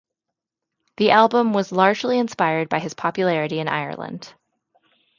[0.97, 4.33] The album was largely inspired by his popularity in Ireland.